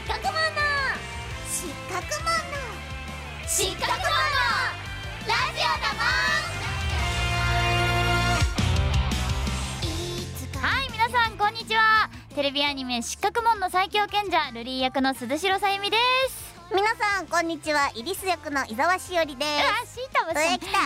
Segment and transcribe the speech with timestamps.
[0.00, 0.32] 失格者
[1.46, 2.24] 失格者
[3.46, 3.92] 失格者
[5.28, 6.00] ラジオだも
[10.58, 12.08] んはい皆さんこんにちは。
[12.34, 15.98] テレビアニメ失格門の最強賢者ルリー役の鈴代さゆみで
[16.30, 16.48] す。
[16.74, 19.50] 皆さんこんにちはイリス役の伊沢しおりです。
[19.50, 20.78] あシータムさん上来た。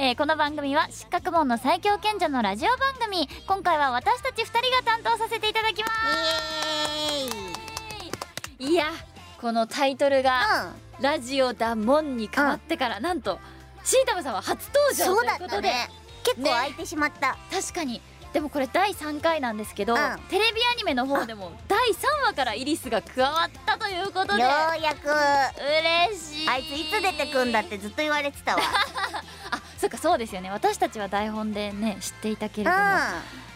[0.02, 3.28] えーこの番組は失格門の最強賢者のラジオ番組。
[3.46, 6.85] 今回は私たち2人が担当させていただきます
[8.58, 8.86] いや
[9.40, 13.38] このタイトルがうラジオだもんに変わってから、なんと
[13.84, 15.88] シータムさんは初登場ということで、たね。
[16.24, 18.00] 結構空いてしまった、確かに。
[18.32, 19.98] でもこれ第3回なんですけど、うん。
[20.28, 24.48] テレビアニメの方でも第3話からイリスが加わったということでよ
[24.78, 25.08] うやく。
[26.10, 26.48] 嬉しい。
[26.48, 28.62] あいついつ出てくんだってずっと言われてたわ。
[29.52, 30.50] あそっかそうですよね。
[30.50, 33.46] 私たちは台本でね知っていたけれども、うん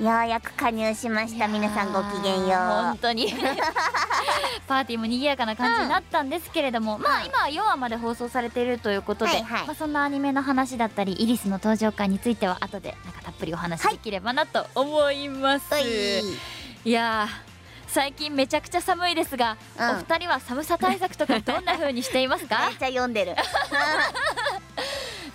[0.00, 1.48] ようやく加入しました。
[1.48, 3.32] 皆さんごきげんよ本当に。
[4.66, 9.66] パーティーも賑やかな感じになったんですけれども、まあうん今は4話まで放送されているということで、はいはい。
[9.66, 16.38] まあ、そんなアニメの話だったりイリスの登場回については後でなんかたっぷりお話しできればなと思います、うい。
[16.84, 17.48] いやー
[17.88, 19.90] 最近めちゃくちゃ寒いですが、うん。
[19.90, 22.66] お二人は寒さ対策とかどんな風にしていますか？
[22.68, 23.34] めっちゃ読んでる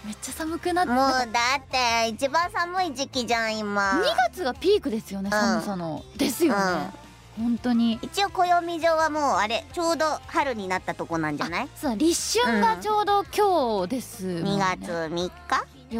[0.06, 0.92] めっちゃ寒くなって。
[0.92, 3.92] もうだって一番寒い時期じゃん今。
[3.92, 4.02] 2
[4.32, 6.92] 月がピークですよね寒さの、ですよね、
[7.38, 8.00] 本当に。
[8.02, 11.70] 一応暦上はもうあれちょうど春になったとこなんじゃない？
[11.76, 15.22] そう立春がちょうど今日ですもん2ね、月3日？
[15.22, 15.32] よ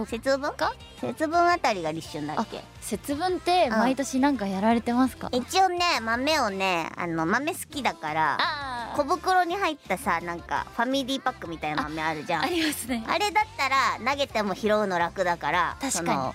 [0.06, 0.54] 節分？
[0.54, 0.74] か？
[1.00, 2.62] 節分あたりが立春だっけ？
[2.82, 12.44] 節分って毎年なんかやられてますか、一応ね豆をねあの豆好きだからあ小袋に入ったさなんかファミリーパックみたいな豆あるじゃん。
[12.44, 13.04] ありますね。
[13.08, 16.34] あれだったら投げても拾うの楽だから確か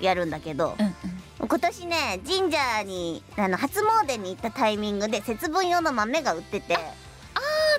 [0.00, 0.04] に。
[0.04, 0.88] やるんだけどうんう
[1.44, 1.48] ん。
[1.48, 6.74] 今年ね神社にあの初詣に行ったタイミングで節分用の豆が売ってて。
[6.74, 6.80] あ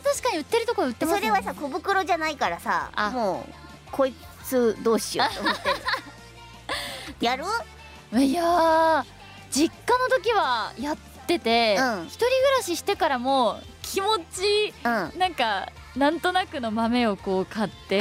[0.03, 3.09] 確かに売ってるとこ売ってますそれはさ小袋じゃないからさあ。
[3.11, 3.53] もう
[3.91, 4.13] こい
[4.51, 5.75] つどうしようと思ってる
[7.25, 7.43] やる？
[8.19, 9.05] いやー
[9.49, 10.97] 実家の時はやっ
[11.27, 12.05] てて、うん。
[12.07, 15.19] 一人暮らししてからも気持ちうん。
[15.19, 17.99] なんかなんとなくの豆をこう買って、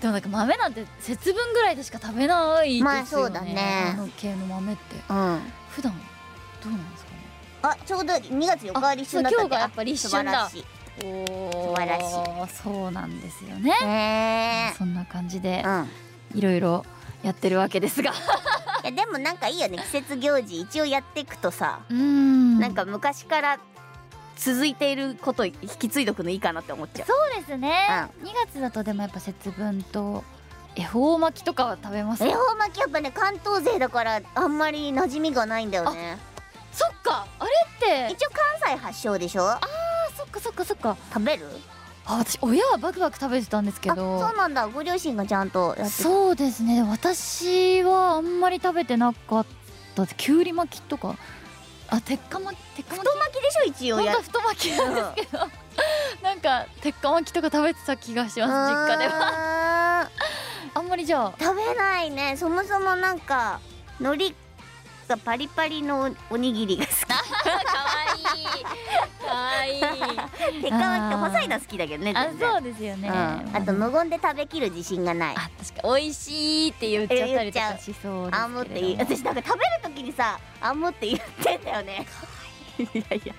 [0.00, 3.92] でもなんか豆なんて節分ぐらいでしか食べないですよねまあそうだね。
[3.94, 4.82] あの系の豆って。
[5.08, 5.16] うん。
[5.16, 5.92] うん普段
[6.62, 7.16] どうなんですかね？
[7.62, 10.48] あちょうど2月4日は立春だった今日がやっぱ立春だ。
[10.48, 10.64] 素晴らしい。
[10.74, 12.62] お素晴らしい。
[12.62, 13.72] そうなんですよね。
[13.82, 15.90] ねそんな感じでえうん
[16.34, 16.84] いろいろ
[17.22, 18.12] やってるわけですが。
[18.12, 18.14] い
[18.84, 19.78] やでもなんかいいよね。
[19.78, 22.60] 季節行事一応やっていくとさ、うーん。
[22.60, 23.58] なんか昔から
[24.36, 27.06] 続いていること引き継いどくのいいかなって思っちゃう。
[27.08, 27.86] そうですね、
[28.22, 30.22] 2月だとでもやっぱ節分と
[30.76, 36.18] 恵方巻きとかは食べます恵方巻きやっぱね関東勢だからあんまり馴染みがないんだよね。
[36.72, 37.26] そっか。
[37.40, 37.50] あれ
[38.06, 39.50] って一応関西発祥でしょ？
[39.50, 39.60] あ
[40.18, 40.96] そっかそっかそっか。
[41.14, 41.46] 食べる？
[42.06, 44.66] あ私親はバクバク食べてたんですけあどそうなんだ。
[44.66, 46.82] ご両親がちゃんとやってそうですね。
[46.82, 49.46] 私はあんまり食べてなかっ
[49.94, 50.06] た。
[50.06, 51.16] きゅうり巻きとか。
[51.90, 53.96] あ鉄火巻き鉄火巻太巻きでしょ一応。
[53.96, 55.48] 本当は太巻きなんですけど、
[56.22, 59.14] なんか鉄火巻きとか食べてた気がします実家では。
[59.14, 60.10] は
[60.74, 61.32] あんまりじゃあ。
[61.38, 62.36] 食べないね。
[62.36, 63.60] そもそもなんか
[64.00, 64.34] 海苔
[65.08, 66.96] がパリパリのおにぎりが好き。
[67.08, 67.20] かわ
[68.36, 68.44] いい
[69.28, 69.78] かわい。
[69.78, 69.80] い
[70.62, 73.14] 鉄火巻きって細いの好きだけどねあそうですよね、うん、
[73.56, 75.34] あと無言で食べきる自信がない。
[75.36, 78.98] あ確か美味しいって言っちゃったりとかしそうあんもって言う。
[78.98, 82.06] 私なんか食べる時にさあんもって言ってんだよね。
[82.78, 83.34] いやいや。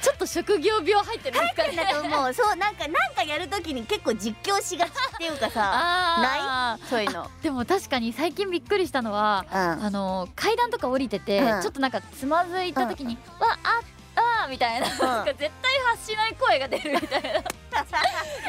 [0.00, 1.76] ちょっと職業病入ってるんですかね。
[1.76, 2.32] だと思う。
[2.32, 7.24] そうなんかなんかやる時に結構実況しがちっていうかさ あそういうの。
[7.24, 9.56] ーでも確かに最近びっくりしたのはうん。
[9.56, 11.62] あの階段とか降りてて、うん。
[11.62, 13.80] ちょっとなんかつまずいた時に「わあ
[14.16, 15.50] あ」みたいな,、なんか絶対
[15.90, 17.28] 発しない声が出るみたいな。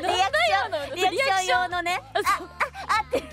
[0.01, 2.01] リアクションリアクション用のね。
[2.13, 2.49] あそう
[2.87, 3.23] あって。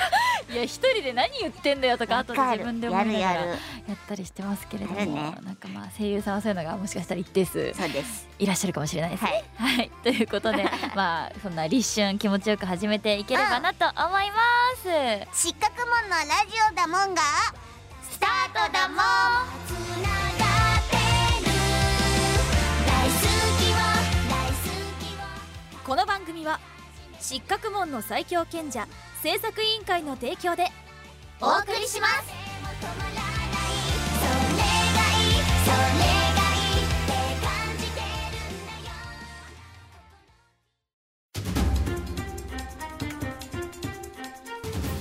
[0.50, 2.58] いや一人で何言ってんだよとか後でわかる。
[2.58, 3.54] 自分で思いながらやや
[3.94, 5.06] ったりしてますけれども、ね。
[5.42, 8.28] なんかまあ声優さんはそういうのがもしかしたら一定数そうです。
[8.38, 9.44] いらっしゃるかもしれないですね。
[9.56, 9.76] はい。
[9.76, 10.64] はい、 ということで
[10.94, 14.36] まあそんな立春気持ちよく始めていければなと思いま
[15.32, 15.48] す。
[15.48, 17.22] 失格門のラジオだもんが
[18.10, 18.94] スタートだも
[20.26, 20.29] ん
[25.90, 26.60] この番組は
[27.18, 28.86] 失格門の最強賢者
[29.24, 30.66] 制作委員会の提供で
[31.40, 32.30] お送りします。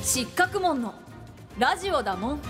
[0.01, 0.95] 失格門の
[1.59, 2.41] ラジオだもん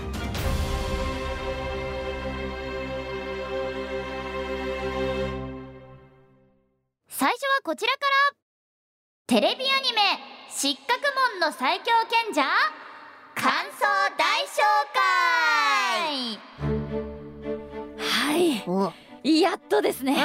[7.64, 8.38] こちらから。
[9.28, 10.00] テレビアニメ
[10.50, 11.02] 「失格
[11.34, 12.44] 門の最強賢者」
[13.36, 13.86] 感想
[14.18, 14.64] 大紹
[16.08, 16.40] 介。
[18.00, 18.64] はい。
[18.66, 18.94] お。
[19.24, 20.16] やっとですうね、ん。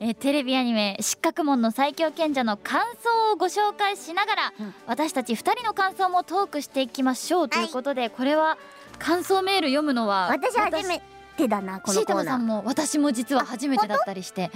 [0.00, 4.74] えーテレビアニメ「失格門の最強賢者」の感想をご紹介しながら、うん。
[4.86, 8.58] 私たち2人の感想もトークしていきましょうということで、これは
[8.98, 11.02] 感想メール読むのは私初め
[11.38, 12.34] てだなこシータのコーナー。
[12.34, 14.50] マさんも私も実は初めてだったりして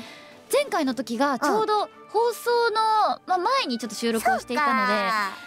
[0.52, 4.94] 前回の時がちょうど放送の、まあ、前にちょっと収録をしていたので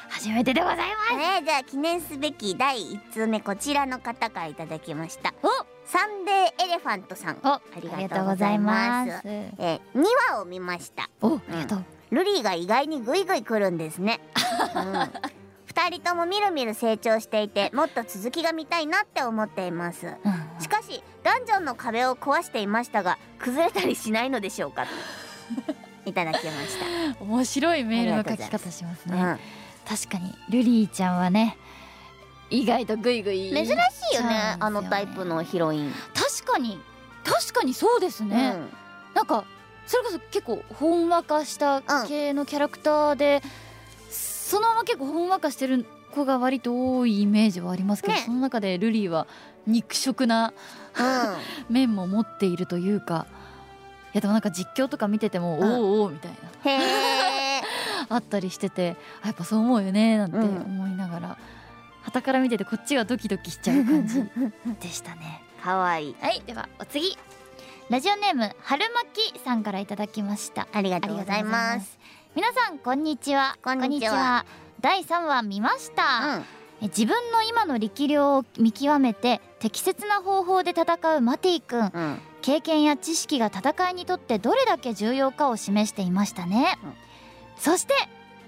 [0.09, 1.17] 初めてでございます。
[1.17, 5.33] ねじゃあ記念すべき第1通目こちらの方からいただきました。
[5.43, 5.47] お！
[5.85, 7.37] サンデーエレファントさん。
[7.43, 7.47] お！
[7.47, 9.21] ありりがとうございます。
[9.25, 11.09] えー、2話を見ました。
[11.21, 11.35] お！
[11.35, 14.21] ありがとう、ルリーが意外にグイグイ来るんですね、
[14.75, 15.42] うん、
[15.75, 20.07] 2人ともみるみる成長していてもっと続きが見たいなって思っています。
[20.07, 24.85] うんしかしダンジョンの壁を壊していましたが崩れたりしないのでしょうか？
[26.05, 26.47] いただきまし
[27.19, 29.39] 面白いメールの書き方しますた、ね、
[29.87, 31.57] 確かにルリーちゃんはね
[32.49, 33.49] 意外とグイグイ。
[33.49, 33.71] うん、珍し
[34.13, 36.79] いよねあのタイプのヒロイン、確かに
[37.23, 38.69] 確かにそうですね、うん。
[39.15, 39.43] なんか
[39.87, 43.41] それこそ結構ほんわかした系のキャラクターで、
[44.53, 48.21] そのまま結構ほんわかしてる子が割と多いイメージはありますけど、ね。
[48.23, 49.25] その中でルリーは
[49.65, 50.53] 肉食な
[51.71, 53.25] 面も持っているというか
[54.13, 55.63] いやでもなんか実況とか見てても、ん。
[55.63, 56.37] おおおみたいな
[58.15, 60.45] あったりしててあやっぱそう思うよねなんてうん。
[60.63, 61.37] 思いながら、
[62.03, 64.21] 傍から見ててこっちがドキドキしちゃう感じ
[64.79, 65.41] でしたね。
[65.63, 66.15] かわいい。
[66.21, 67.17] はいではお次。
[67.89, 70.67] ラジオネーム春巻さんからいただきました。
[70.71, 71.97] ありがとうございます
[72.35, 73.57] 皆さんこんにちは。
[73.63, 74.43] こんにちは。
[74.81, 76.41] 第3話見ました、うん。
[76.81, 81.91] え自分の今の力量を見極めて適切な方法で戦うマティ君。
[81.93, 82.17] うん。
[82.41, 86.93] 経験や知識が戦いにとってどれだけ重要かを示していましたね、うん。
[87.55, 87.93] そして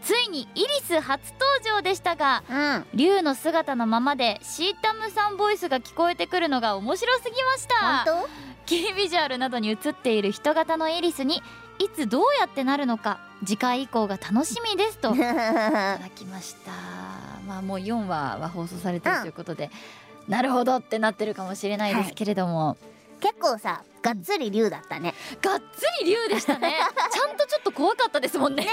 [0.02, 2.86] ついにイリス初登場でしたがうん。
[2.96, 8.12] 竜の姿のままでシータムさんボイスが聞こえてくるのが面白すぎました。
[8.12, 8.26] 本
[8.66, 11.44] キービジュアルなどに映っている人型のイリスに
[11.80, 15.10] いつどうやってなるのか次回以降が楽しみですと。
[15.16, 16.72] い当ただきました。
[17.48, 19.70] まあもう4話は放送されてるということで、
[20.28, 22.78] なるほどってなってるかもしれないですけれども、
[23.20, 25.14] 結構さがっつり竜だったね。
[25.42, 26.76] がっつり竜でしたね。
[27.12, 28.68] ちゃんとちょっと怖かったですもんね。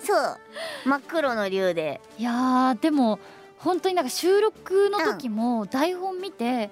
[0.00, 0.38] そう。
[0.84, 2.00] 真っ黒の竜で。
[2.18, 3.18] いやーでも
[3.58, 6.70] 本当になんか収録の時も台本見て、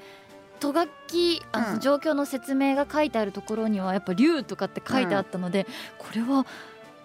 [0.63, 1.81] とがきあのうん。
[1.81, 5.67] 状況の説明が書いてあるところにはやっぱ竜とかって書いてあったので、
[5.99, 6.47] これは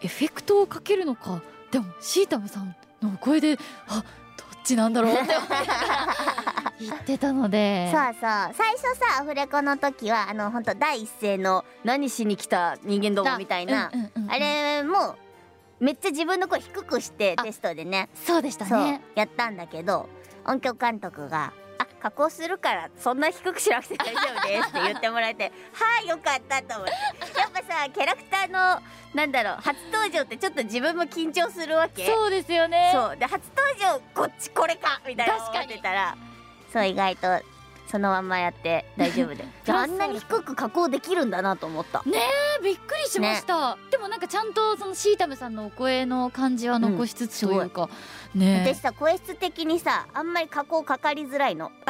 [0.01, 1.41] エフェクトをかけるのか？
[1.71, 3.57] でもシータムさんのお声で
[3.87, 4.03] あ
[4.37, 5.33] どっちなんだろうって
[6.85, 7.91] 言ってたので。
[7.91, 8.13] そうそう。
[8.21, 14.31] 最初さアフレコの時はあの本当第一声の何しに来た人間どもみたいな、うんうんうんうん。
[14.31, 15.15] あれも
[15.79, 18.09] めっちゃ自分の声低くしてあテストでね。
[18.13, 19.01] そうでしたね。
[19.15, 20.07] やったんだけど
[20.45, 28.81] 音響監督が「あ加工するからそんな低くしなくて大丈夫です」って言ってもらえて「はいよかった」と思ってやっぱさキャラクターの
[29.13, 32.05] なんだろう初登場ってちょっと自分も緊張するわけ。
[32.05, 32.91] そうですよね。
[32.93, 33.17] そう。
[33.17, 36.15] で初登場こっちこれかみたいな思ってたら
[36.71, 37.56] そう意外と
[37.89, 39.45] そのまんまやって大丈夫で。
[39.63, 42.03] じゃああんなに低く加工できるんだなと思った。
[42.05, 42.19] ね
[42.59, 47.89] えびっくりしました、でもなんかちゃんとそのシータムさんのお声の感じは残しつつというか、
[48.35, 48.73] ねえ。
[48.73, 51.71] 私さ声質的にさあんまり加工かかりづらいの。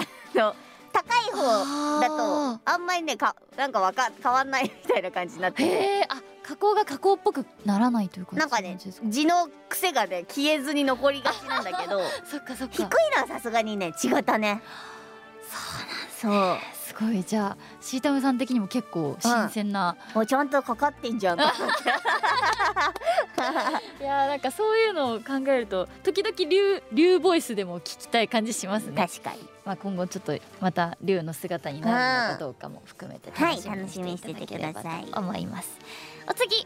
[0.94, 5.70] 高い方だとあんまりねかなんかわか変わんないみたいな感じになってて。
[5.70, 12.00] へえあ加工が加工っぽくならないというかなんかね字の癖がね消えずに残りがちなんだけど。
[12.26, 12.74] そっかそっか。
[12.74, 12.86] 低い
[13.16, 14.62] のはさすがにね違ったね
[16.22, 16.58] そう。
[16.74, 17.24] すごい。
[17.24, 21.38] じゃあシータムさん的にも結構新鮮な、そうもうちゃんとかかってんじゃん。
[24.02, 29.48] いやーなんかそういうのを考えると時々竜竜ボイスでも聞きたい感じしますね、確かに。
[29.64, 31.94] まあ、今後ちょっとまた竜の姿になる
[32.30, 34.88] のかどうかも含めてはい楽しみにしていただければと
[35.20, 35.78] 思います
[36.26, 36.66] お次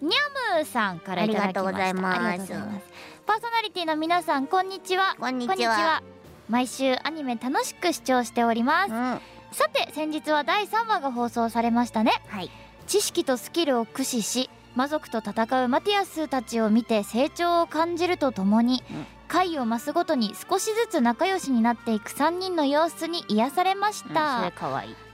[0.00, 1.60] ニャムさんからいただきました。
[1.60, 2.20] ありがとうございます。
[2.20, 2.86] ありがとうございます。
[3.26, 5.14] パーソナリティの皆さんこんにちは。
[5.20, 6.02] こんにちは
[6.52, 8.90] 毎週アニメ楽しく視聴しております。
[8.90, 8.96] うん。
[8.96, 9.20] は
[9.52, 12.12] さて先日は第3話が放送されましたね。
[12.42, 12.50] い。
[12.86, 19.06] 知識とスキルを駆使し魔族と戦うマティアスたちを見て成長を感じるとともに、うん。
[19.28, 24.48] 回を増すごとに少しずつ仲良しになっていく3人の様子に癒されましうんそ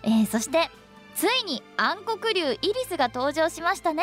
[0.02, 0.68] えーそして
[1.14, 4.02] ついに暗黒竜イリスが登場しましたね、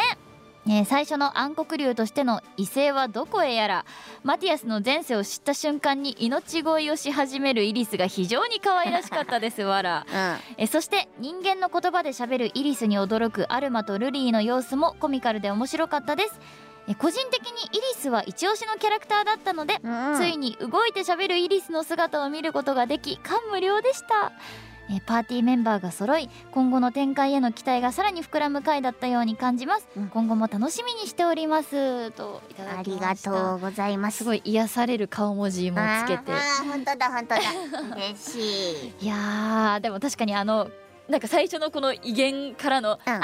[0.67, 3.85] えー最初の暗黒竜としての異性はどこへやら
[4.23, 10.05] マティアスの前世を知った瞬間に命乞いをし始めるイリスが非常に可愛らしかったですわら。
[10.11, 10.37] うん。
[10.57, 16.39] えそして人間の言葉で喋るイリスに驚くアルマとルリーの様子もコミカルで面白かったです。
[16.87, 20.15] え個人的にイリスは一押しのキャラクターだったので、うん。
[20.17, 24.31] ついに動いて喋るイリスの姿を見ることができ感無量でした
[24.89, 30.07] えパーティーメンバーが揃い今後の展開への期待がさらに膨らむ回だったように感じます、うん。
[30.09, 34.17] 今後も楽しみにしておりますとありがとうございます。
[34.19, 36.31] すごい癒される顔文字もつけて。
[36.31, 37.41] あー本当だ本当だ。
[37.95, 39.05] 嬉しい。
[39.05, 40.69] いやーでも確かにあの
[41.09, 43.13] なんか最初のこの威厳からの「うん。
[43.13, 43.21] あー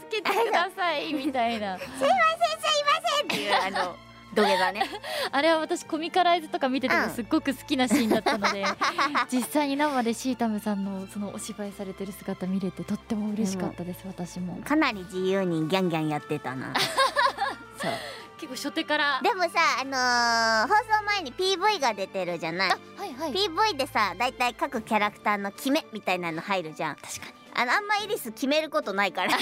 [0.00, 1.76] 助けてください」みたいな。
[1.76, 3.96] っていうあの
[4.34, 4.82] 土下座ね。
[5.32, 7.10] あれは私コミカライズとか見ててもうん。
[7.10, 8.64] すっごく好きなシーンだったので、
[9.30, 14.56] 実際に生でシータムさんのそのお芝居されてる姿見れてとっても嬉しかったです、私も。
[14.62, 16.72] かなり自由にギャンギャンやってたな。
[17.80, 17.92] そう。
[18.38, 19.20] 結構初手から。
[19.22, 19.50] でもさ
[19.82, 22.70] あのー放送前に PV が出てるじゃない？
[22.70, 23.32] あはいはい。
[23.32, 26.96] PV でさだいたい各キャラクターの決めみたいなの入るじゃん。
[26.96, 27.32] 確かに。
[27.52, 29.38] あのあんまイリス決めることないからさ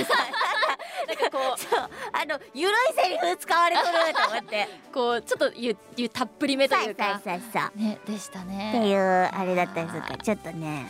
[1.07, 4.69] なんかこ そうあのゆるいセリフ使われとると思って。
[4.91, 7.05] う こうちょっとゆゆたっぷりめというか。
[7.05, 10.87] さあさあさあねでしたってねいうあれだったりするからちょっとね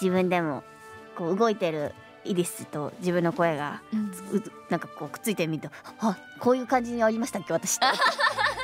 [0.00, 0.62] 自分でも
[1.16, 4.10] こう動いてるイリスと自分の声がうん。
[4.32, 7.86] うなんかこうくっついてみるとあこういう感じにありましたっけ私って。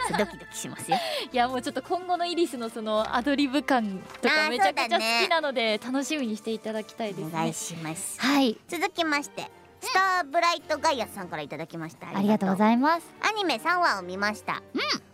[0.06, 0.98] そうドキドキしますよ。
[1.32, 8.20] いやもうちょっと今後のイリスのそのアドリブ感とかめちゃくちゃ好きなので楽しみにしていただきたいですお願いねします。
[8.20, 8.58] はい。
[8.68, 9.50] 続きまして
[9.84, 12.08] スターブライトガイアさんからいただきました。
[12.08, 13.14] ありがとうごいざいます。
[13.20, 14.62] アニメ3話を見ました、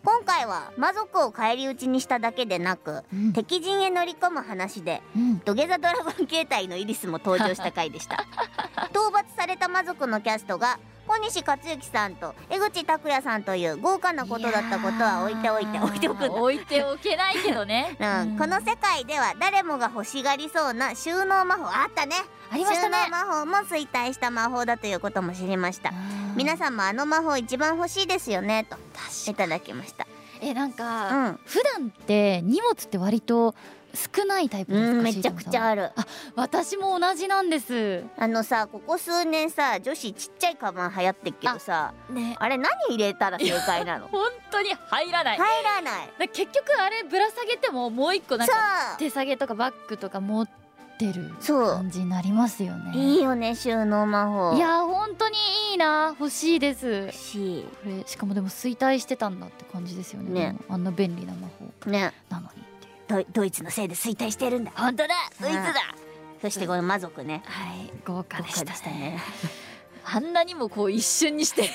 [0.05, 3.33] 今回は魔族を返り討ちにしただけでなく、うん。
[3.33, 5.39] 敵陣へ乗り込む話でうん。
[5.41, 8.25] 土下座ドラゴン形態のイリスも登場した回でした。
[8.91, 10.79] 討伐された魔族のキャストが
[11.11, 17.97] 小西克幸さんと江口拓也さんという豪華なことだったことは置いておいて置いておく置いておけないけどね。
[18.01, 21.65] うん、この世界では誰もが欲しがりそうな収納魔法。
[21.67, 22.15] あったね。
[22.53, 22.97] ありましたね。
[23.07, 25.93] 収納魔法も衰退した魔法だということも知りました。
[26.37, 28.77] 皆さんもあの魔法一番欲しいですよねと
[29.29, 30.07] いただきました。
[30.41, 33.57] えなんうか、ん、普段って荷物って割と
[33.95, 35.91] 少ないタイプですか、うん、めちゃくちゃある。
[36.37, 38.05] 私も同じなんです。
[38.19, 42.37] あのさここ数年さ女子ちっちゃいカバン流行ってっけどさね。
[42.39, 44.09] あれ何入れたら正解なの？
[44.13, 46.11] 本当に入らない、入らない。
[46.19, 48.59] だ結局あれぶら下げてももう一個なんそか
[48.97, 48.99] う。
[48.99, 50.49] 手提げとかバッグとか持っ
[50.99, 51.67] てるそう。
[51.77, 52.93] 感じになりますよね。
[52.97, 54.57] いいよね収納魔法。
[54.57, 55.37] いや本当に
[55.73, 56.15] いいな。
[56.19, 56.87] 欲しいです。
[57.07, 57.63] 欲しい。
[57.65, 60.31] これしかもでも衰退してたんだって感じですよね。
[60.53, 60.57] ね。
[60.69, 61.49] あんな便利な魔
[61.85, 61.91] 法。
[61.91, 62.13] ね。
[62.29, 62.49] なのに。
[62.49, 62.70] っていう
[63.11, 64.71] ドイドイツのせいで衰退してるんだ。
[64.77, 65.15] 本当だ。
[65.41, 65.75] ドイツだ。
[66.41, 67.43] そしてこの魔族ね。
[67.45, 67.91] はい。
[68.05, 68.89] 豪華でした。
[68.89, 69.19] ね。
[70.05, 71.69] あんなにもこう一瞬にして。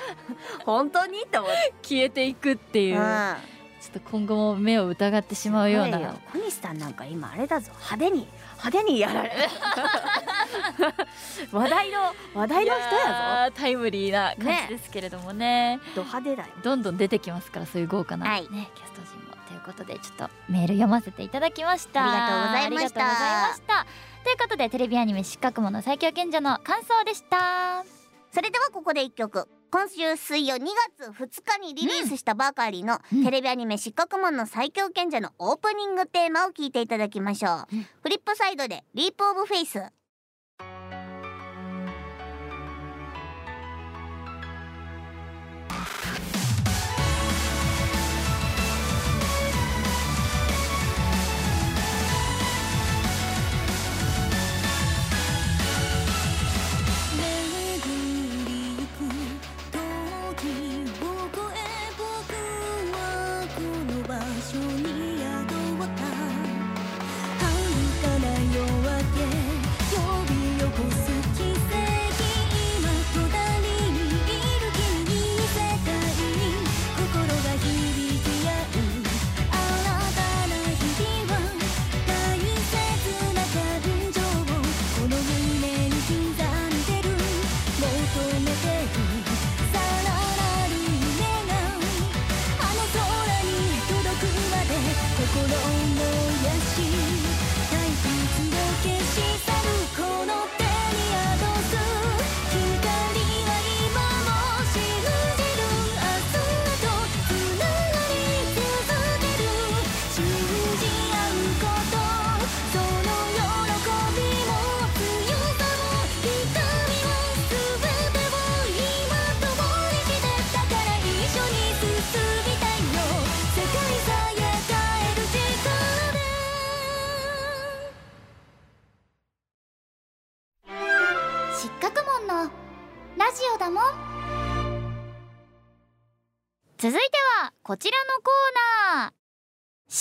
[0.64, 1.20] 本当に？
[1.30, 1.74] と思って。
[1.82, 3.36] 消えていくっていう、うん。
[3.82, 6.14] ちょっと今後も目を疑ってしまうような。
[6.32, 7.72] 小西さんなんか今あれだぞ。
[7.72, 9.32] 派手に派手にやられ
[11.52, 13.00] 話題の話題の人や
[13.44, 15.78] やータイムリーな感じですけれどもね。
[15.94, 16.48] ぞド派手だよ。
[16.62, 18.48] どんどん出てきますからそういう豪華な、はい。
[18.50, 19.19] ね、キャスト陣
[19.70, 22.02] ことでちょっとメール読ませていただきました。
[22.02, 22.92] ありがとうございまし
[23.62, 23.86] た。
[24.24, 27.84] ということでテレビアニメ「失格紋の最強賢者」の感想でした。
[28.32, 29.48] それではここで一曲。
[29.72, 30.66] 今週水曜2
[30.98, 33.24] 月2日にリリースしたばかりの、うん。
[33.24, 37.86] テレビアニメ「失格紋の最強賢者」のオープニングテーマを聞いていただきましょう、うん。
[38.02, 39.80] フリップサイドで「リープオブフェイス」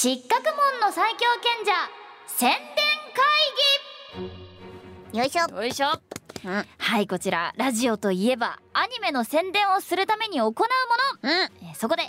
[0.01, 1.73] 失格門の最強賢者
[2.25, 2.51] 宣
[5.11, 5.41] 伝よいしょ。
[5.41, 5.87] 会議よいしょ。
[6.45, 6.65] うん。
[6.77, 10.63] はいこちらラジオといえばアニメの宣伝をするために行うもの、
[11.23, 11.67] うん。
[11.67, 12.03] えーそこで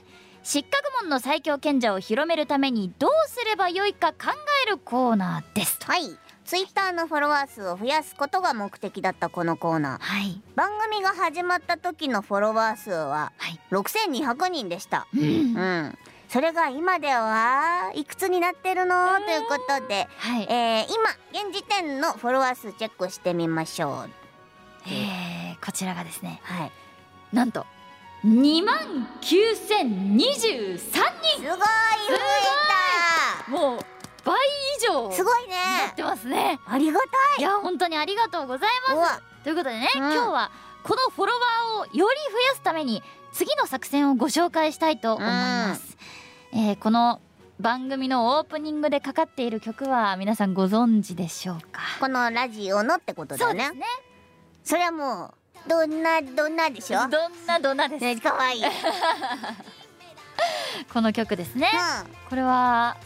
[0.44, 4.28] 失格門の最強賢者を広めるためにどうすればよいか考
[4.64, 5.80] えるコーナーです。
[5.82, 6.16] はい。
[6.44, 9.99] ツイッターのフォロワー数を増やすことが目的だったこのコーナー。
[10.00, 10.40] はい。
[10.54, 13.59] 番組が始まった時のフォロワー数ははい。
[13.73, 15.09] 6200人でした。
[15.12, 15.20] うん。
[15.20, 15.99] うん
[16.32, 19.16] それが今ではいくつになってるの？
[19.16, 20.46] ということで、はい。
[20.49, 24.10] えー、今現時点のフォロワー数チェックしてみましょう。
[24.87, 26.40] えーこちらがですね。
[26.44, 26.72] はい。
[27.32, 27.66] なんと
[28.25, 31.54] 2万9023すごい増
[33.49, 33.80] えもう
[34.25, 34.37] 倍
[34.78, 35.08] 以上。
[35.08, 35.56] たすごいね。
[35.87, 36.60] なってますね。
[36.66, 37.00] ありが
[37.38, 37.42] い。
[37.42, 39.08] や本当にありがとうございうまわ。
[39.08, 40.00] すということでね、うん。
[40.00, 40.50] 今日は
[40.82, 45.96] このフォロワーをより増やすために次の作戦をご紹介したいと思います、
[46.52, 47.21] えーこの
[47.61, 51.80] 番組のオープニングでかかっている曲は皆さんご存知でしょうか？
[52.00, 53.83] このラジオのってことだよねね。
[54.64, 55.35] それはも
[55.66, 58.59] うどんなどんなでしょどんなどんなです、ねかわい。
[58.59, 58.71] い、うん、
[60.92, 61.69] この曲ですね。
[62.28, 62.97] これは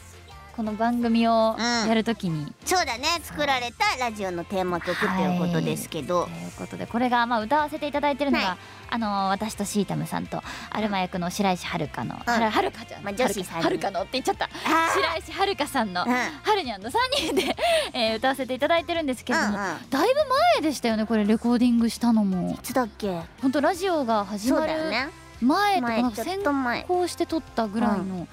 [0.56, 1.88] この番組をうん。
[1.88, 3.04] やるときに、そうだね。
[3.22, 8.56] 作られたラジオのテーマ曲っていうことですけど、ということでこれがまあ歌わせていただいてるのが、はい。
[8.90, 14.44] あのー私とシータムさんとアルマ役の白石遥の、はるはるかちゃん、まあ女子はるかのって言っちゃった。
[14.44, 14.48] あ
[14.94, 16.12] 白石遥かさんのーうん。
[16.14, 16.94] はるにゃんの3
[17.26, 17.56] 人で、
[17.92, 19.90] えー歌わせていただいてるんですけれども、うんうん。
[19.90, 20.20] だいぶ
[20.60, 22.52] 前でしたよねこれレコーディングしたのも。
[22.54, 23.22] いつだっけ？
[23.42, 25.08] 本当ラジオが始まるだよね。
[25.40, 26.38] 前とか先
[26.86, 28.26] 行して撮ったぐらいの、だ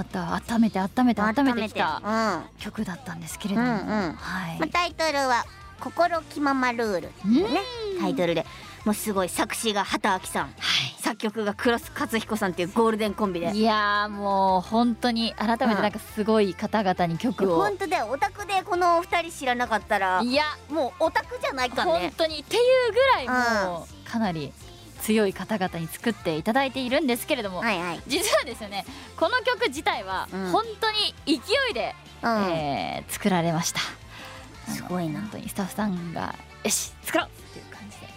[0.00, 4.12] った温めて温めて温めてきた曲だったんですけれども、うんうん。
[4.12, 5.44] はい、まあ、タイトルは
[5.80, 7.60] 「心気ままルール」ね
[8.00, 8.44] タイトルで
[8.84, 10.44] もうすごい作詞が畑明さん。
[10.46, 10.50] は
[10.98, 13.50] 作曲が黒須克彦さんっていうゴールデンコンビで。
[13.52, 20.44] い、いやーもう本当に改めてなんかすごい方々に曲を、本当だよオタクでこのお二人知らなかったらいや。
[20.68, 24.52] もうオタクじゃないか本ね当にっていうぐらいもうかなり
[25.02, 28.00] 強い方々に作っていただいているんですけれども、はいはい。
[28.06, 28.84] 実はですね
[29.16, 30.50] この曲自体はうん。
[30.50, 31.34] 本当に勢
[31.70, 33.80] いで、うん、えー作られました。
[34.72, 35.20] すごいな。
[35.20, 36.34] 本当にスタッフさんが
[36.64, 38.08] よし作ろうっていう感じで。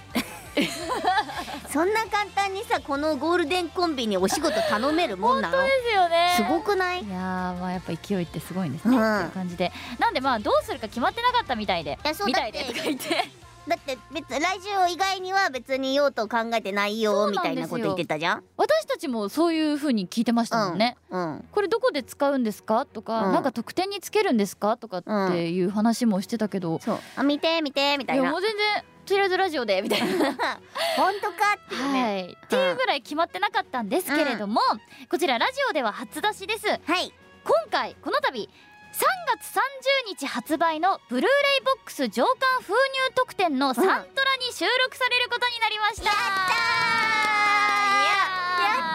[1.71, 5.61] そんな簡単にさこのゴールデンコンビにお仕事頼めるもんなの？
[5.61, 6.33] ですよね。
[6.35, 7.03] すごくない？
[7.05, 9.17] いやーまあやっぱ勢いってすごいんですね、うん。
[9.17, 9.71] っていう感じで。
[9.97, 13.29] なんでまあどうするか決まってなかったみたいでいやそうみたいでとか言って
[13.71, 18.43] だって別ラジオ以外には別に用途考えてないよみたいなこと言ってたじゃん？
[18.57, 22.85] 私たちもそういう風に聞いてましたもんね、うんこれどこで使うんですか？
[22.85, 23.33] とか、うん。
[23.33, 24.75] なんか特典につけるんですか？
[24.75, 26.99] とかっていう話もしてたけど、そう。
[27.15, 28.23] あ見て見てみたいな。
[28.23, 30.07] いやもう全然とりあえずラジオでみたいな。
[30.97, 31.55] 本当か？
[31.65, 32.03] っていうね。
[32.03, 34.59] はい、っていうぐらい決まってなかったんですけれども、
[35.09, 36.67] こちらラジオでは初出しです。
[36.67, 37.13] はい。
[37.45, 38.49] 今回この度
[38.91, 39.03] 3
[39.37, 39.61] 月30
[40.19, 41.27] 日発売のブルーレ
[41.61, 42.77] イボックス上巻封入
[43.15, 44.05] 特典のサントラに
[44.53, 46.15] 収録されることになりました、やっ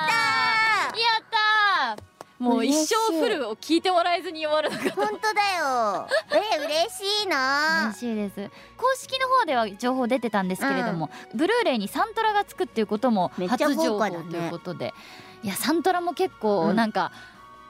[0.08, 1.00] たー。
[1.00, 2.06] やったー。
[2.38, 5.06] もう一生フルを聞いてもらえずに終わるのかと。
[5.06, 6.06] 本当だよ。
[6.30, 7.86] え嬉しいな。
[7.86, 8.50] 嬉しいです。
[8.76, 14.92] 公式の方では情報出てたんですけれども、ブルーレイにサントラがつくっていうことも初情報ということで、
[15.42, 16.92] いやサントラも結構うんなん。
[16.92, 17.10] か、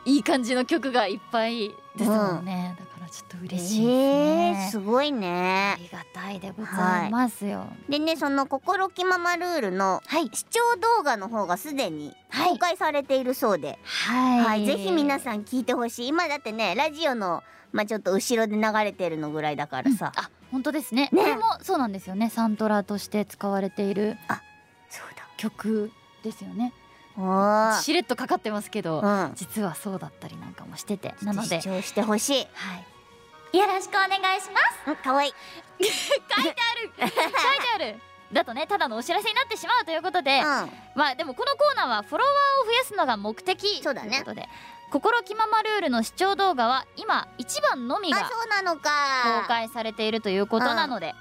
[0.06, 7.66] いい感じの曲がいっぱいですもんね、だからちょっと嬉しいですね、えー、すごいあねりがたいでございますよ。
[7.88, 10.30] でねその心気ままルールのはい。
[10.32, 10.60] 視聴
[10.96, 12.50] 動画の方がすでにはい。
[12.50, 16.08] 公開されているそうで、はい、はいぜひ皆さん聞いてほしい。
[16.08, 17.42] 今だってねラジオの
[17.72, 21.08] まあちょっと後ろで流れてるのぐらいだからさ、あ本当ですね。
[21.12, 21.22] ね。
[21.22, 22.30] これもそうなんですよね。
[22.30, 24.16] サントラとして使われている
[24.88, 25.26] そうだ。
[25.36, 25.90] 曲
[26.22, 26.72] ですよね
[27.82, 29.32] しれっとかかってますけど、うん。
[29.34, 31.14] 実はそうだったりなんかもしてて。
[31.22, 31.60] なので。
[31.60, 32.46] 視聴してほしい。
[32.52, 32.76] は
[33.52, 33.58] い。
[33.58, 34.90] よろしくお願いします。
[34.90, 35.32] うんかわいい。
[35.80, 36.92] 書いてある。
[36.98, 37.20] 書いて
[37.74, 38.00] ある。
[38.32, 40.44] だとねただのお知らせになってしまうということで、うん。
[40.94, 44.48] まあでもこのコーナーはフォロワーを増やすのが目的ということで
[44.90, 51.14] 心気ままルールの視聴動画は今一番のみが公開されているということなので、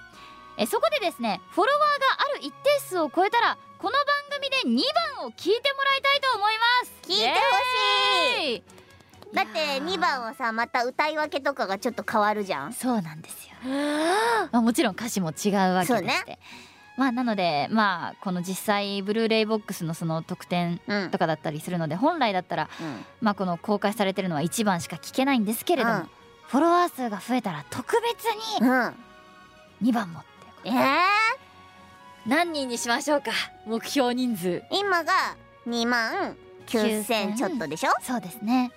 [0.58, 1.86] えそこでですねフォロワーが
[2.20, 4.84] ある一定数を超えたらこの番組で2
[5.20, 6.92] 番を聞いてもらいたいと思います。
[7.04, 8.64] 聞いてほしい。
[9.36, 12.74] だって2番はさまた歌い分けとかがちょっと変わるじゃん。
[12.74, 13.54] そうなんですよ、
[14.52, 16.40] まあ、もちろん歌詞も違うわけでそうして、
[16.98, 21.12] まあなのでまあこの実際ブルーレイボックスのその特典うん。
[21.12, 23.06] とかだったりするので本来だったらうん。
[23.22, 26.10] まあこの公開されてるのは1番しか聞けないんですけれども、うん。
[26.48, 28.26] フォロワー数が増えたら特別
[28.60, 28.96] にうん。
[29.84, 30.24] 2番もっ
[30.64, 30.82] ていうえー、
[32.26, 33.32] 何人にしましょうか？
[33.66, 34.64] 目標人数。
[34.72, 35.36] 今が
[35.68, 36.36] 2万
[36.68, 37.92] 9000ちょっとでしょ？
[38.02, 38.72] そうですね。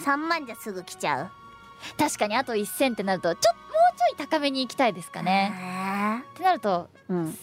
[0.00, 1.30] 3, 3万じゃすぐ来ちゃう？
[1.98, 3.58] 確かにあと1000ってなるとちょも
[3.94, 5.50] うちょい高めに行きたいですかね。
[5.50, 7.38] ねってなるとうん。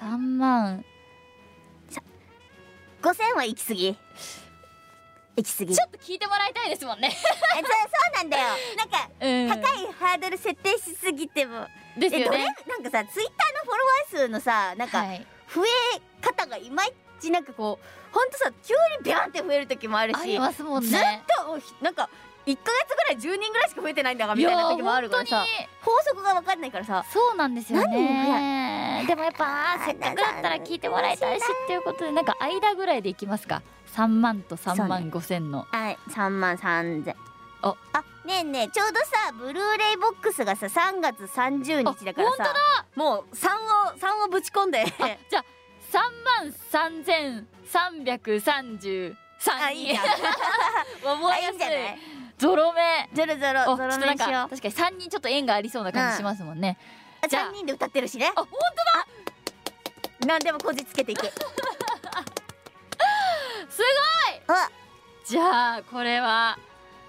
[0.00, 0.84] 3万。
[3.00, 3.96] 5000は行き過ぎ。
[5.36, 5.74] 行き過ぎ。
[5.74, 7.10] ちょっと聞いてもらいたいですもんね。
[7.12, 7.22] えそう
[7.62, 7.68] そ
[8.12, 8.44] うなんだよ。
[8.76, 9.62] なんかうん。
[9.62, 11.66] 高いハードル設定しすぎても
[11.98, 12.54] ですよね。
[12.68, 15.26] なんかさツイッターのフォロワー数のさなんかはい。
[15.54, 22.08] 増え方がいまいちなんかこうほんとさ急にビャンって増える時もあるしありますもんずっねとなんか
[22.46, 25.44] 1ヶ月ぐらい10人ぐらいしか増えてないんだからみたいな時もあるからさ
[25.82, 29.04] 法則が分かんないからさそうなんですよね。
[29.06, 33.62] でもやっぱ せっかくだったら聞いてもらいたいしっていうことでなんか間ぐらいでいきますか
[33.94, 35.66] ？3万と3万5千の。
[35.70, 35.98] はい。
[36.10, 37.14] 3万3000
[37.62, 42.54] ああねえねえちょうどさブルーレイボックスがさ3月30日だからあ本当さ
[42.94, 44.82] もう3を3をぶち込んで。
[44.82, 45.44] あじゃあ
[45.90, 45.98] 3
[46.44, 46.52] 万
[47.72, 49.14] 3333
[49.62, 50.04] あいいじゃん。
[50.04, 50.14] 覚
[51.38, 51.98] えやあいいんじゃない？
[51.98, 52.08] すい。
[52.36, 53.08] ゾロ目。
[53.14, 54.50] ゾロゾロおゾロ目しよう。
[54.50, 56.76] 確かに3人ちょっと縁がありそうな感じしますもんね、
[57.30, 57.50] じゃあ。
[57.50, 58.30] 3人で歌ってるしね。
[58.36, 58.48] あ本
[60.26, 61.32] 何でもこじつけていく す
[64.48, 64.68] あ。
[65.24, 66.58] じゃあこれは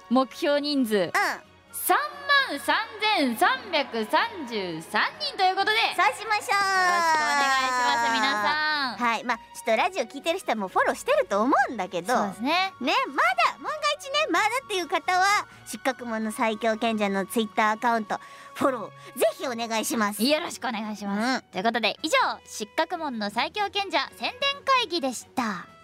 [0.10, 0.96] 目標人数。
[0.96, 1.10] うん。
[1.10, 5.72] 3万3333人ということで。
[5.72, 6.90] よろしくおそうしましょう。
[7.20, 9.24] 願いします皆さんはい。
[9.24, 12.14] まあちょっとラジオ聞いてる人はもうフォローしてると思うんだけど。
[12.16, 12.74] そうですね。
[12.82, 18.20] ねまだ万が一ねまだっていう方は失格者の最強賢者のツイッターアカウント
[18.56, 20.24] フォローぜひお願いします。
[20.24, 24.32] よろしくお願いします、ということで以上失格門の最強賢者宣伝
[24.66, 25.79] 会議でした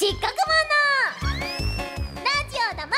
[0.00, 0.32] 失格者の
[2.24, 2.96] ラジオだもん。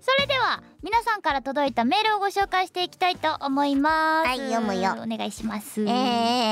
[0.00, 4.26] それでは皆さんから届いたメールをご紹介していきたいと思います。
[4.26, 4.96] はい読むよ。
[5.00, 5.84] お願いします、え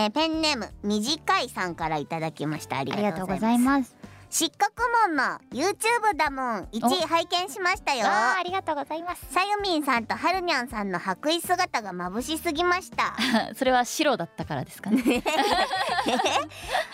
[0.06, 2.78] ー、ペンネーム短いさんからいただきました。
[2.78, 3.99] ありがとうございます
[4.30, 4.70] 失格
[5.08, 8.04] 門の YouTube だもん1お位拝見しましたよ。
[8.04, 9.26] わあありがとうございます。
[9.32, 13.16] さゆみんさんとはるにゃんさんの白衣姿が眩しすぎました。
[13.58, 15.02] それは白だったからですかね。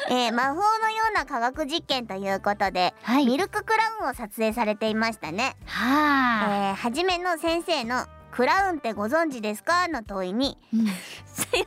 [0.08, 3.26] えー、魔法のような科学実験ということで、はい。
[3.26, 9.88] ミルククラウンを撮影されていましたね、えはあ、ー、はじめの先生のクラウンってご存知ですか？
[9.88, 10.58] の問いに。
[10.74, 10.86] うん。
[10.86, 10.92] さ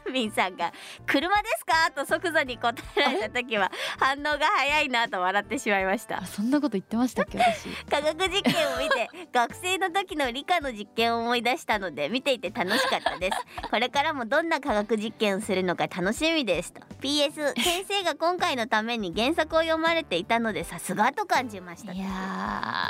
[0.06, 0.56] ゆみんさん。
[0.56, 0.72] が
[1.08, 1.90] 車ですか？
[1.96, 6.20] と即座に答えられた時は反応が早いなと笑ってしまいました。
[6.22, 7.70] あそんなこと言ってましたっけ私？
[7.90, 13.38] 科学実験を見て学生の時の理科の実験を思い出したので見ていて楽しかったです。
[13.72, 16.82] これからもどんな科学実験をするのか楽しみですと。
[17.02, 22.06] PS 先生が今回のために原作を読まれていたのでさすがと感じましたいや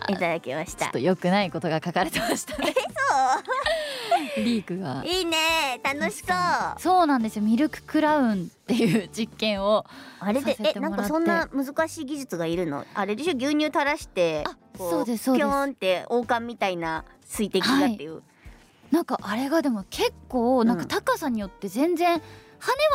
[0.10, 0.12] ー。
[0.14, 2.74] いただきましちょったと良くないことが書かれてましたね
[4.38, 5.04] リークが。
[5.06, 5.80] いいね。
[5.84, 6.28] 楽しそう。
[6.32, 7.42] あそうなんですよ。
[7.44, 9.86] ミルククラウンっていう実験を
[10.26, 12.86] れでえなんかそんな難しい技術がいるの？
[12.94, 13.34] あれでしょ？
[13.36, 14.46] 牛乳垂らして
[14.78, 15.46] そうですそうです。
[15.48, 18.22] ピョーンって王冠みたいな水滴がっていう、
[18.92, 22.24] なんかあれがでも結構なんか高さによって全然跳ね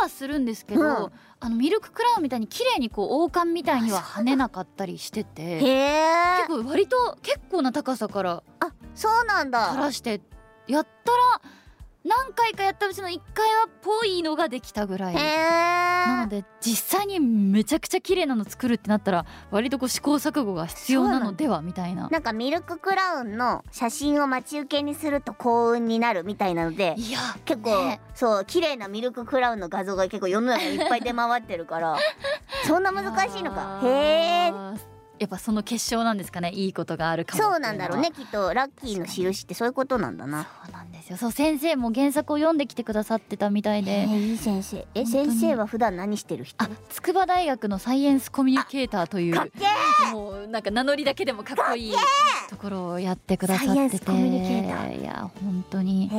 [0.00, 1.12] はするんですけど、うん。
[1.40, 10.22] あのミルククラウンみたいに綺麗にこう王冠みたいには跳ねなかったりしてへてえ結構割と結構な高さからあそうなん垂だらして
[10.66, 11.50] やったら
[12.04, 15.14] 何回かやったうちの1回はぽいのができたぐらい。
[15.14, 22.10] なので実際にめちゃくちゃ綺麗なの作るってなったら割とこう試行錯誤が必要なのではみたいな。
[22.10, 28.00] なんかミルククラウンの写真を待ち受けにすると幸運になるみたいなのでいや結構、ね。
[28.14, 31.96] そう綺麗なミルククラウンの画像が結構世の中にいっぱい出回ってるから
[32.68, 33.80] そんな難しいのか。
[33.82, 34.52] へえ
[34.90, 36.50] えやっぱその結晶なんですかね。
[36.50, 38.10] いいことがあるかもそうなんだろうね。
[38.10, 40.48] きっとラッキーの印ってそういうことなんだな。
[40.64, 41.16] そうなんですよ。
[41.16, 44.86] そう先生も原作を読んできてくださってたみたいえでーいい先生。
[44.94, 46.64] え先生は普段何してる人？
[46.64, 49.40] あ筑波大学のサイエンスコミュニケーターという
[50.12, 51.94] もうなんか名乗りだけでもかっこいい
[52.50, 55.00] ところをやってくださサイエっててンスコミュニケーター。
[55.00, 56.10] いや本当に。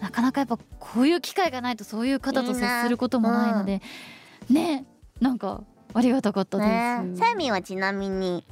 [0.00, 3.82] なかなかやっぱこういう機会がないとそういう方と接することもないので。
[4.48, 4.84] ね
[5.20, 5.62] なんか
[5.94, 7.16] ありがたかったです、ね。
[7.16, 8.44] サイミンはちなみに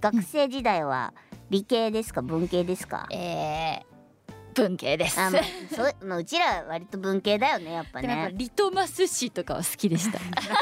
[0.00, 1.12] 学生時代は
[1.50, 2.22] 理系ですか？
[2.22, 3.06] 文系ですか？
[3.10, 5.18] えー、文系です。
[5.20, 5.42] あ、まあ、
[5.74, 8.30] そうまあうちらは割と文系だよねやっぱね。
[8.34, 10.18] リトマス紙とかは好きでした。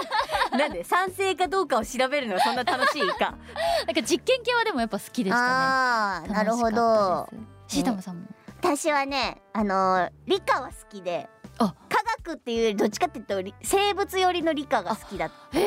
[0.57, 3.35] なんで賛成かどうかを調べるのがそんな楽しいか？
[3.87, 5.47] なんか実験系はでもやっぱ好きでしたね。
[5.47, 7.29] ああなるほど。
[7.67, 8.27] シータマさんも？
[8.63, 11.75] 私はねあのー理科は好きであ。
[11.89, 15.63] 科学っていうよりどっちかっていうとり生物寄りの理科が好きだったへ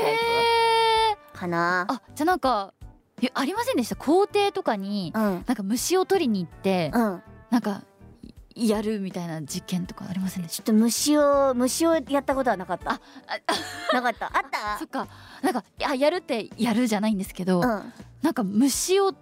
[1.34, 1.86] かかな。
[1.90, 2.74] あじゃあなんか
[3.20, 3.96] いやありませんでした？
[3.96, 5.22] 校庭とかにうん。
[5.22, 7.24] なんか虫を取りに行ってうん。
[7.50, 7.84] なんか
[8.56, 12.92] いやるみたいな実験とかありませんでしちょっと虫を虫をやったことはなかった。
[12.92, 13.00] あ
[13.94, 14.28] なかった？
[14.28, 14.60] あった？
[14.76, 15.08] たそっか。
[15.42, 17.94] なんかいややるってやるじゃないんですけど、うん。
[18.22, 19.14] なんか虫を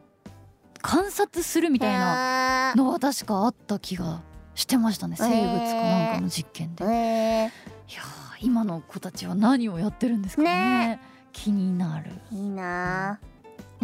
[0.82, 4.22] 観察するみたいななのは確かあった気が
[4.56, 7.72] してましたね生物かなんかの実験で、いやえー
[8.42, 10.50] 今の子たちは何をやってるんですかね。
[10.50, 11.00] ね。
[11.32, 12.12] 気になる。
[12.34, 13.20] ー、いいな。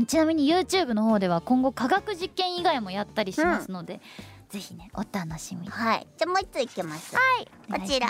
[0.08, 4.02] ちなみに YouTube の方では今後科学実験以外もやったりしますので、
[4.50, 5.70] ぜひねお楽しみに。
[5.70, 6.08] はい。
[6.18, 7.16] じゃあもう一ついきます。
[7.16, 7.82] はい。
[7.82, 8.10] こちら。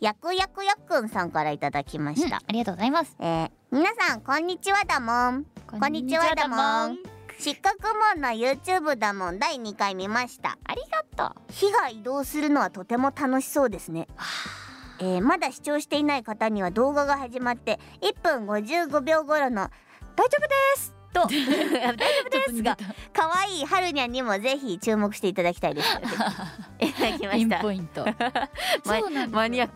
[0.00, 2.34] やくやくやっくんさんからいただきました、うん。
[2.34, 3.16] ありがとうございます。
[3.18, 4.20] えー、皆さん。
[4.20, 5.44] こんにちはだもん。
[5.66, 9.38] こんにちはだもん失格門の YouTube だもん。
[9.38, 10.58] 第2回見ました。
[10.64, 10.82] あり
[11.16, 11.52] がとう。
[11.52, 14.08] 火が移動するのはとても楽しそうですね。
[15.00, 19.70] えー、まだ視聴していない方には動画が始まって1分55秒頃の
[20.16, 22.76] 「大丈夫です!」と「大丈夫です」が
[23.12, 25.88] 可愛いはるにゃんにもぜひ注目していただきたいです。
[26.80, 28.04] いただきまピンしたポイント。
[29.30, 29.74] マニアック。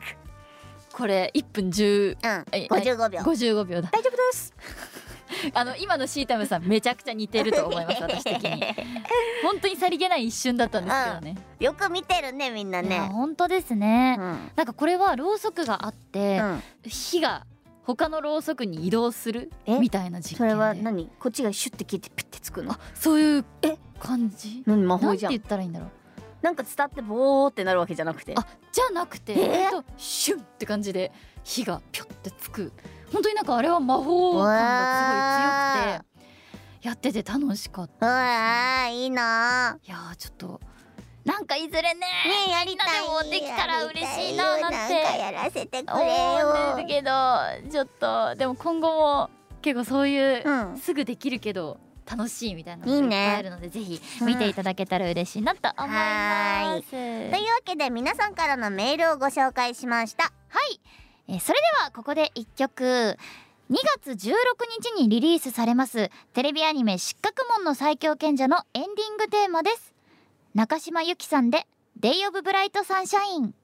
[0.93, 2.47] これ1分10うん。
[2.53, 3.21] え55秒。
[3.21, 3.89] 55秒だ。
[3.93, 4.53] 大丈夫です
[5.55, 8.63] あの今のシータムさんめちゃくちゃ似てると思います私的に。
[9.43, 13.01] 本当にさりげない一瞬だったんですけどね、よく見てるねみんなね。
[13.13, 14.51] 本当ですね、うん。
[14.57, 16.63] なんかこれはろうそくがあって、うん。
[16.89, 17.45] 火が
[17.85, 19.79] 他のろうそくに移動するえ？
[19.79, 21.11] みたいな実それは何？
[21.19, 22.73] こっちがシュッて切ってピッてつくの？
[22.73, 23.77] あそういうえ？
[23.99, 24.63] 感じ？
[24.67, 24.85] 何？
[24.87, 25.33] 魔法じゃん。
[25.33, 25.91] 言ったらいいんだろう。
[26.43, 28.35] なんか伝ってボーってなるわけじゃなくて。
[28.37, 29.69] あじゃなくて、え？
[29.69, 31.13] ーシュンって感じで
[31.45, 32.73] 火がピョってつく
[33.13, 38.07] 本当になんかあれは魔法感がすごい強くてやってて楽しかった。
[38.07, 39.79] うわーいいな。
[39.85, 40.61] いやーちょっと
[41.25, 42.01] なんかいずれね
[42.47, 47.11] ねやりたいでもできたら嬉しいななんてやらせてく思れようんですけど
[47.71, 51.79] ちょっとでも今後も結構そういう、うんすぐできるけど
[52.11, 56.91] 楽しいみたいなのがあるのでぜひ見ていただけたら嬉しいなと思います。
[56.91, 57.31] というわ
[57.65, 60.25] けで皆さんからのメールをご紹介しました。
[60.25, 60.31] は
[60.73, 60.81] い、
[61.29, 63.17] えーそれではここで一曲。
[63.71, 64.43] 2月16
[64.83, 66.11] 日にリリースされます。
[66.35, 69.95] テレビアニメ「失格紋の最強賢者」のエンディングテーマです。
[70.55, 73.55] 中島由貴さんで「Day of Bright Sunshine」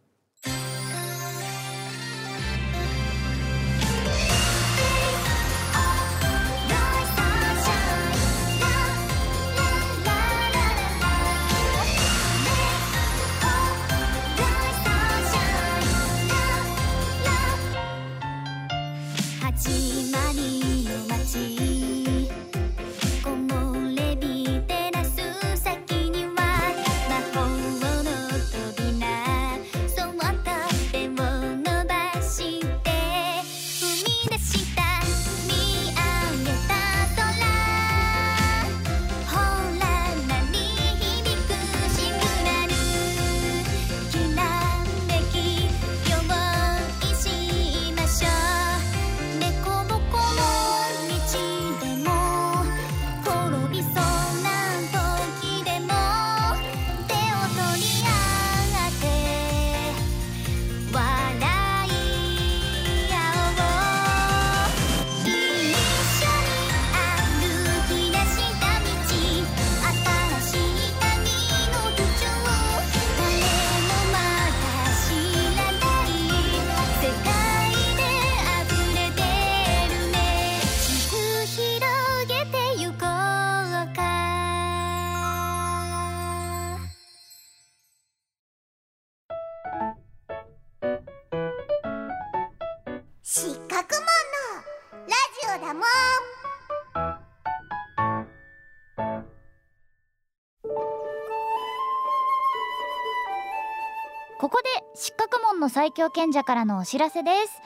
[105.69, 107.61] の最強賢者からのお知らせです。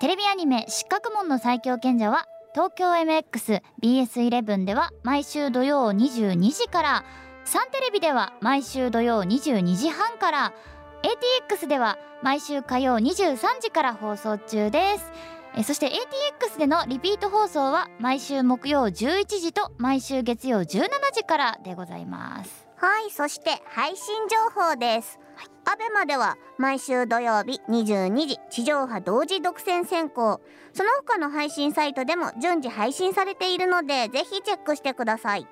[0.00, 7.04] テレビアニメ失格門の最強賢者は東京 MXBS11 では毎週土曜22時から
[7.44, 10.52] サンテレビでは毎週土曜22時半から
[11.48, 15.12] ATX では毎週火曜23時から放送中です。
[15.56, 22.63] えそして ATX でのリピート放送は毎週木曜11時と毎週月曜17時からでございます。
[22.84, 25.18] はいそして配信情報です、
[25.64, 30.42] アベマでは毎週土曜日22時地上波同時独占先行
[30.74, 35.40] その他の配信サイトでも順次配信されているのでぜひチェックしてください。
[35.40, 35.46] は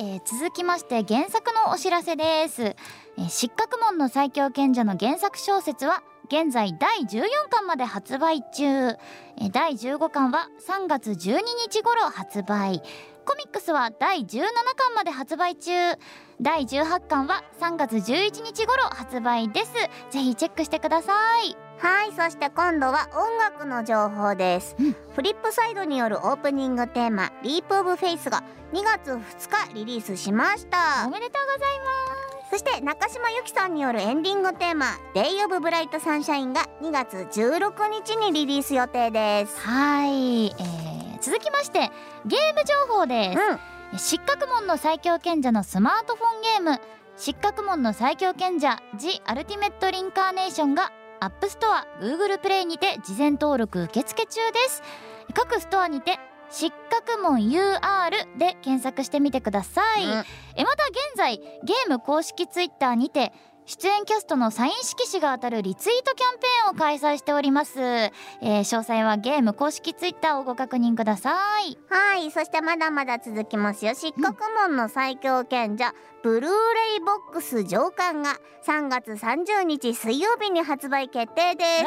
[0.00, 8.64] い、えー続きまして原作のお知らせです、えー失格門の最強賢者の原作小説は現在第14巻まで発売中。
[8.64, 12.82] えー第15巻は3月12日頃発売。
[13.26, 14.42] コミックスは第17
[14.76, 15.72] 巻まで発売中。
[16.40, 19.72] 第18巻は3月11日頃発売です。
[20.10, 21.56] ぜひチェックしてください。
[21.78, 24.96] はいそして今度は音楽の情報です、うん。
[25.14, 31.04] fripSide によるオープニングテーマ「リープ・オブ・フェイス」が2月2日リリースしました。
[31.06, 39.60] おめでとうございまそして中島由貴さんによるエンディングテーマ「Day of Bright Sunshine」が2月16日にリリース予定です。
[39.60, 41.90] すはい、えー、続きまして
[42.24, 43.40] ゲーム情報です。
[43.92, 43.98] うん。
[43.98, 46.80] 失格紋の最強賢者のスマートフォンゲーム。
[47.16, 54.80] 失格紋の最強賢者 The Ultimate Reincarnation が App Store Google プレイにて事前登録受付中です。
[55.34, 56.20] 各ストアにて
[56.54, 60.10] 失格門 UR で検索してみてください、うん。
[60.56, 63.32] えまた現在ゲーム公式ツイッターにて
[63.66, 71.78] 出演キャストのサイン色紙が当たるリツイートキャンペーンを開催しております、えー詳細はゲーム公式ツイッターをご確認ください。
[71.88, 73.94] はいそしてまだまだ続きますよ。
[73.94, 78.36] 失格門の最強賢者、ブルーレイボックス上巻が
[78.66, 81.84] 3月30日水曜日に発売決定です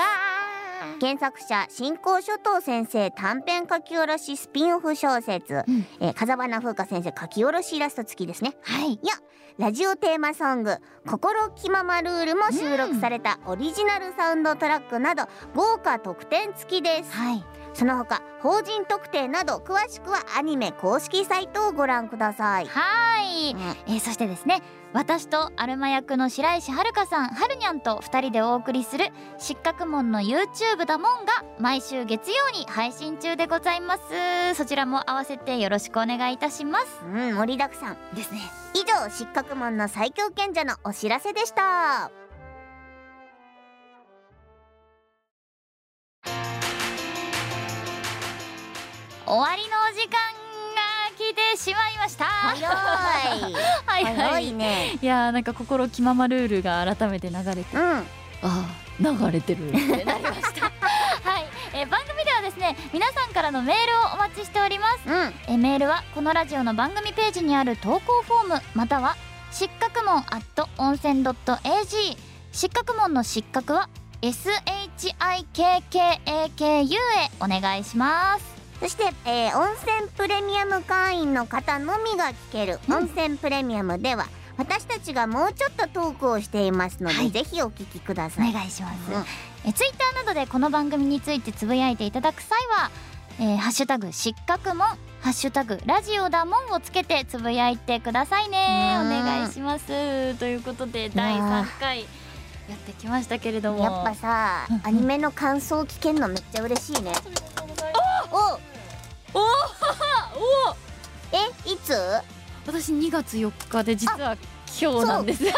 [1.01, 5.85] 原作者新興諸島先生短編書き下ろしスピンオフ小説、うん。
[5.99, 8.57] えー風花風花先生書き下ろしイラスト付きですね。
[8.63, 8.99] はい。
[9.57, 10.77] ラジオテーマソング
[11.09, 15.23] 「心気ままルール」も収録されたオリジナルサウンドトラックなど
[15.55, 17.11] 豪華特典付きです。
[17.11, 17.43] はい
[17.77, 23.93] その他法人特定など詳しくはアニメ公式サイトをご覧ください、はい、うん。
[23.93, 24.63] えーそしてですね
[24.93, 34.55] 私とアルマ役の白石遥さんはるにゃんと2人でお送りする「失格門の YouTube だもん」が毎週月曜に配信中でございます。
[34.55, 36.87] そちらも合わせてよろしくお願いいたします。
[37.05, 37.97] うん、盛りだくさん。
[38.15, 38.39] ですね。
[38.73, 42.09] 以上失格門の最強賢者のお知らせでした
[49.27, 50.13] 終わりのお時間
[50.73, 50.79] が
[51.17, 52.23] 来てしまいました。
[52.23, 52.69] 早い。
[53.85, 54.97] はい早いね。
[55.01, 57.63] いやーなんか心気ままルールが改めて流れて。
[57.75, 57.83] うん。
[57.83, 58.03] あ
[58.41, 58.65] あ
[58.99, 60.71] 流れてるってなりました。
[61.29, 64.99] はい、えー番組ではですね皆さんからのメールをお待ちしております。
[65.05, 65.33] うん。
[65.47, 69.17] えーメールはこのラジオの番組ページにある投稿フォームまたは
[69.51, 72.17] 失格門 at 温泉 .ag
[72.53, 73.89] 失格門の失格は
[74.21, 76.97] SHIKKAKU へ
[77.41, 82.93] お願いしますそして、えー温泉プレミアム会員の方のみが聞けるうん。
[82.95, 87.31] 温泉プレミアムでは私たちがもうちょっとトークをしていますので、はい。
[87.31, 88.53] ぜひお聞きくだおさい。
[88.53, 89.25] 願いします、うん。
[89.69, 92.91] えツイッターなどでこの番組についてつぶやいていただく際は
[93.39, 94.87] 「えーハッシュタグ失格門」
[95.21, 98.95] 「ハッシュタグラジオだもん」をつけてつぶやいてくださいね。
[98.97, 99.09] おうん。
[99.09, 100.35] 願いします。
[100.35, 103.83] ということで第3回やってきましたけれども。
[103.83, 107.11] やっぱさアニメの感想聞けんのめっちゃ嬉しいね。
[108.31, 108.59] お。
[109.37, 109.41] お。
[109.41, 110.75] お。
[111.31, 111.93] えいつ？
[111.93, 112.23] わ
[112.65, 114.35] 私2月4日で実は
[114.79, 115.43] 今日なんです。
[115.43, 115.53] シあ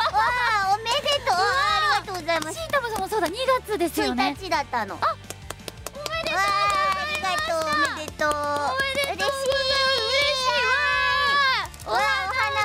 [0.74, 0.92] おめで
[1.26, 1.36] とう。
[1.36, 2.60] ありがとうございます。
[2.60, 3.28] ータムさんもそうだ。
[3.28, 3.32] 2
[3.66, 4.36] 月ですよね。
[4.38, 4.98] 1日だったの。
[5.02, 5.16] あ
[5.94, 7.60] おめでとうありがとう。
[7.60, 8.30] おめでとう。
[8.30, 8.34] お
[8.78, 9.58] めでとう嬉しい。
[11.88, 11.90] わあ。
[11.90, 11.98] お花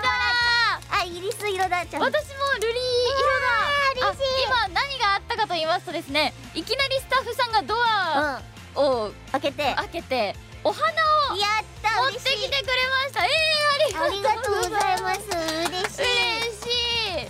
[0.00, 1.00] もら。
[1.00, 2.02] あイギリス色だっちゃう。
[2.02, 4.12] 私もルリー色だ。
[4.12, 4.46] 嬉しい。
[4.52, 9.62] あ今何があったかと言いますとですねいきなりスタッフさんがドアうんを開けて。
[9.62, 10.94] やっ開けてお花を
[11.82, 13.24] た持ってきてくれました。
[13.24, 15.20] えー、ありがとうございます。
[15.28, 16.02] 嬉しい。
[16.38, 17.28] 嬉しい。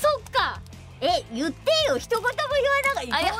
[0.00, 0.60] そっか。
[1.00, 3.12] え言ってよ一言も言わない。
[3.12, 3.34] あいや。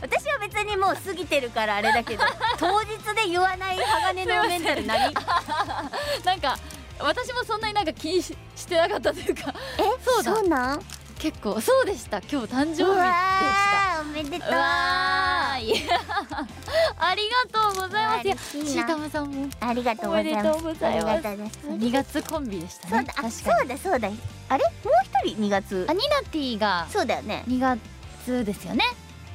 [0.00, 2.24] 私は別にもう過ぎてるからあれだけど
[2.58, 6.58] 当日で言わない鋼のメンタル何なんか
[6.98, 9.54] 私もそんなになんか気にししてなかったというか。
[9.78, 10.34] えそうだ。
[10.34, 10.86] そうなん？
[11.24, 12.18] 結構そうでした。
[12.18, 12.84] 今日誕生日でした。
[12.84, 14.48] ーおめでとう。
[14.52, 18.26] ありがとうございます。
[18.26, 18.86] いや嬉しいな。
[18.86, 19.48] シーさんも。
[19.58, 20.48] ありがとうございます。
[20.48, 20.74] ありがとうご
[21.22, 21.58] ざいます。
[21.66, 23.06] 2月コンビでしたね。
[23.30, 24.10] そうだそうだそうだ。
[24.50, 24.64] あれ？
[24.64, 24.92] もう
[25.24, 25.86] 一人？2月？
[25.88, 27.42] あニナティがそうだよね。
[27.48, 28.84] 2月ですよね。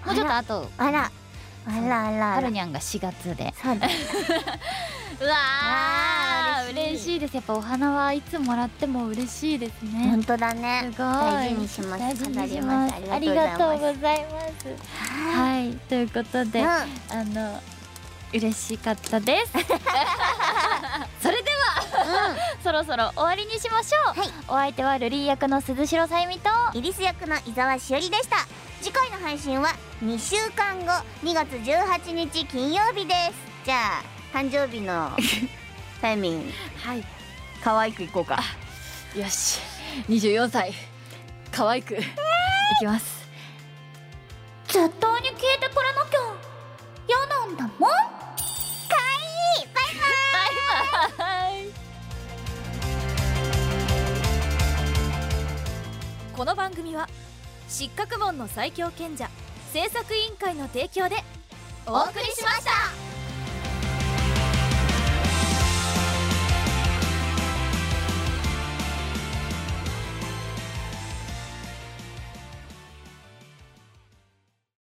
[0.05, 1.11] もうちょっとあとあら。
[1.65, 2.25] あらあら。
[2.27, 3.51] はあらるにゃんが4月で。
[3.59, 3.87] そうだ
[5.21, 7.35] うわあーー嬉しいです。
[7.35, 10.09] やっぱお花はいつもらっても嬉しいですね。
[10.09, 10.91] 本当だね。
[10.93, 11.07] すごい。
[11.07, 13.11] 大事にします。
[13.11, 14.67] ありがとうごございます。
[15.35, 15.73] はい。
[15.87, 17.59] ということで、あの
[18.33, 19.53] 嬉しかったです。
[21.21, 24.29] それでは そろそろ終わりにしましょう、はい。
[24.47, 28.37] お相手はルリー役の鈴代さゆみとイリス役の伊沢しおりでした。
[28.81, 29.69] 次回の配信は
[30.03, 33.31] 2週間後2月18日金曜日です。
[33.65, 35.11] じゃあ誕生日の
[36.01, 36.53] タイミング。
[36.83, 37.03] はい。
[37.63, 38.41] 可愛くいこうか。
[39.15, 39.59] よし。
[40.07, 40.73] 24歳。
[41.51, 41.99] 可愛くい
[42.79, 43.27] きます。
[44.67, 46.19] 絶対に聞いてくれなきゃ。
[47.07, 47.89] 嫌なんだもん。
[47.89, 47.93] い
[49.63, 49.67] い。
[49.73, 51.69] バイバイバイバイ。
[56.35, 57.09] この番組は
[57.67, 59.29] 失格門の最強賢者
[59.73, 61.17] 制作委員会の提供で
[61.85, 62.71] お送りしました